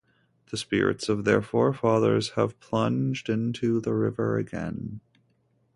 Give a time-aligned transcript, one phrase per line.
[0.49, 4.99] The spirits of their forefathers have plunged into the river again.